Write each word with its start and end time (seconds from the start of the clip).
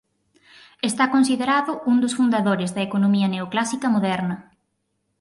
Está 0.89 1.05
considerado 1.15 1.71
un 1.91 1.95
dos 2.03 2.13
fundadores 2.19 2.73
da 2.75 2.81
economía 2.87 3.27
neoclásica 3.33 3.87
moderna. 3.95 4.35